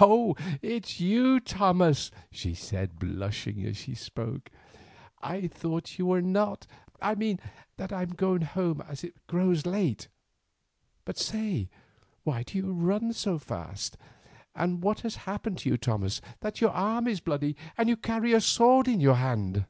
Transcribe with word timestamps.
"Oh! 0.00 0.36
it 0.62 0.86
is 0.88 1.00
you, 1.00 1.40
Thomas," 1.40 2.12
she 2.30 2.54
said, 2.54 3.00
blushing 3.00 3.66
as 3.66 3.76
she 3.76 3.92
spoke. 3.92 4.50
"I 5.20 5.48
thought 5.48 5.98
you 5.98 6.06
were 6.06 6.22
not—I 6.22 7.16
mean 7.16 7.40
that 7.76 7.92
I 7.92 8.02
am 8.02 8.10
going 8.10 8.42
home 8.42 8.80
as 8.82 9.02
it 9.02 9.26
grows 9.26 9.66
late. 9.66 10.06
But 11.04 11.18
say, 11.18 11.70
why 12.22 12.44
do 12.44 12.56
you 12.56 12.70
run 12.72 13.12
so 13.12 13.36
fast, 13.36 13.96
and 14.54 14.80
what 14.80 15.00
has 15.00 15.16
happened 15.26 15.58
to 15.58 15.70
you, 15.70 15.76
Thomas, 15.76 16.20
that 16.38 16.60
your 16.60 16.70
arm 16.70 17.08
is 17.08 17.18
bloody 17.18 17.56
and 17.76 17.88
you 17.88 17.96
carry 17.96 18.32
a 18.34 18.40
sword 18.40 18.86
in 18.86 19.00
your 19.00 19.16
hand?" 19.16 19.66